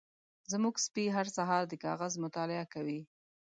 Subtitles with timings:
[0.51, 3.01] زمونږ سپی هر سهار د کاغذ مطالعه کوي.